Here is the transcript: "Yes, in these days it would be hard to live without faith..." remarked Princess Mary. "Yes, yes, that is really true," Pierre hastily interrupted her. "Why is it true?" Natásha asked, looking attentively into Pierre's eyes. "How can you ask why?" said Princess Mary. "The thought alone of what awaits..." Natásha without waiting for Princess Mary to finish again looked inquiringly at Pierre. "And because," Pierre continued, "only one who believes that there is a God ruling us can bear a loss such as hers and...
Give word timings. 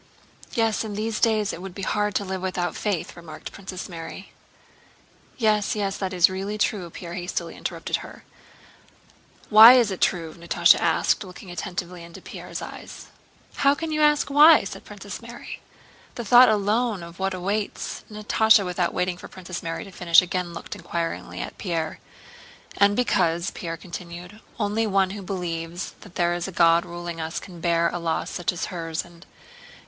"Yes, 0.53 0.83
in 0.83 0.95
these 0.95 1.19
days 1.19 1.53
it 1.53 1.61
would 1.61 1.75
be 1.75 1.83
hard 1.83 2.15
to 2.15 2.25
live 2.25 2.41
without 2.41 2.75
faith..." 2.75 3.15
remarked 3.15 3.51
Princess 3.51 3.87
Mary. 3.87 4.31
"Yes, 5.37 5.75
yes, 5.75 5.95
that 5.97 6.11
is 6.11 6.27
really 6.27 6.57
true," 6.57 6.89
Pierre 6.89 7.13
hastily 7.13 7.55
interrupted 7.55 7.97
her. 7.97 8.23
"Why 9.51 9.73
is 9.73 9.91
it 9.91 10.01
true?" 10.01 10.33
Natásha 10.33 10.79
asked, 10.79 11.23
looking 11.23 11.51
attentively 11.51 12.03
into 12.03 12.19
Pierre's 12.19 12.63
eyes. 12.63 13.09
"How 13.57 13.75
can 13.75 13.91
you 13.91 14.01
ask 14.01 14.31
why?" 14.31 14.63
said 14.63 14.85
Princess 14.85 15.21
Mary. 15.21 15.61
"The 16.15 16.25
thought 16.25 16.49
alone 16.49 17.03
of 17.03 17.19
what 17.19 17.35
awaits..." 17.35 18.03
Natásha 18.11 18.65
without 18.65 18.95
waiting 18.95 19.17
for 19.17 19.27
Princess 19.27 19.61
Mary 19.61 19.83
to 19.83 19.91
finish 19.91 20.19
again 20.19 20.51
looked 20.51 20.75
inquiringly 20.75 21.41
at 21.41 21.59
Pierre. 21.59 21.99
"And 22.77 22.95
because," 22.95 23.51
Pierre 23.51 23.77
continued, 23.77 24.39
"only 24.57 24.87
one 24.87 25.11
who 25.11 25.21
believes 25.21 25.93
that 26.01 26.15
there 26.15 26.33
is 26.33 26.47
a 26.47 26.51
God 26.51 26.87
ruling 26.87 27.21
us 27.21 27.39
can 27.39 27.61
bear 27.61 27.87
a 27.89 27.99
loss 27.99 28.31
such 28.31 28.51
as 28.51 28.73
hers 28.73 29.05
and... 29.05 29.27